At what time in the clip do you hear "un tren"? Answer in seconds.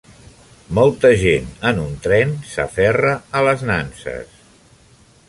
1.83-2.33